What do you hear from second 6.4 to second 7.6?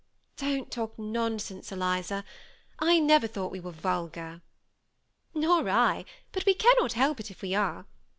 we cannot help it if we